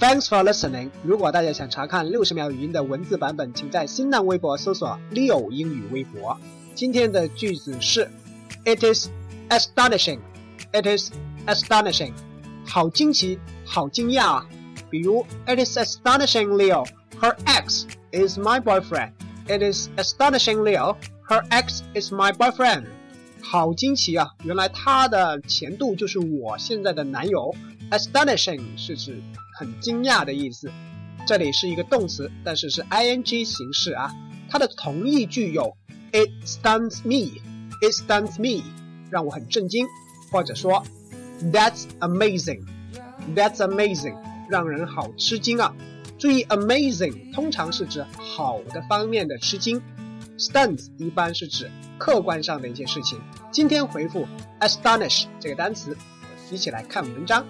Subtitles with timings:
[0.00, 0.90] Thanks for listening。
[1.02, 6.38] 如果大家想查看六十秒语音的文字版本，请在新浪微博搜索 “Leo 英语微博”。
[6.74, 8.10] 今天的句子是：
[8.64, 9.08] It is
[9.48, 10.20] astonishing.
[10.72, 11.10] It is
[11.46, 12.12] astonishing.
[12.66, 14.46] 好惊奇，好惊讶啊！
[14.90, 16.84] 比如，It is astonishing, Leo.
[17.20, 19.12] Her ex is my boyfriend.
[19.46, 20.96] It is astonishing, Leo.
[21.28, 22.84] Her ex is my boyfriend.
[23.43, 24.29] 好惊奇啊！
[24.43, 27.53] 原来他的前度就是我现在的男友。
[27.89, 29.21] Astonishing 是指
[29.59, 30.71] 很惊讶的意思，
[31.27, 34.09] 这里是一个动词，但是是 ing 形式啊。
[34.49, 35.75] 它的同义句有
[36.13, 37.41] It stuns me,
[37.81, 38.63] it stuns me，
[39.09, 39.85] 让我很震惊，
[40.31, 40.83] 或者说
[41.51, 42.65] That's amazing,
[43.35, 44.15] that's amazing，
[44.49, 45.75] 让人好吃惊啊。
[46.17, 49.81] 注意 amazing 通常是指好的方面的吃惊
[50.41, 51.69] stands 一般是指
[51.99, 53.21] 客观上的一些事情。
[53.51, 54.27] 今天回复
[54.59, 55.95] astonish 这个单词，
[56.49, 57.45] 一起来看文章。